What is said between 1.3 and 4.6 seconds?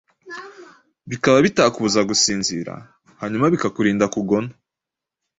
bitakubuza gusinzira hanyuma bikakurinda kugona.